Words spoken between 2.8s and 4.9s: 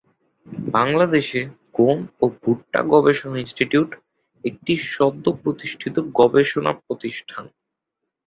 গবেষণা ইনস্টিটিউট একটি